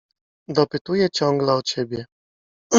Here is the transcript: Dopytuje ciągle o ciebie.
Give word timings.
Dopytuje 0.47 1.09
ciągle 1.09 1.53
o 1.53 1.61
ciebie. 1.61 2.05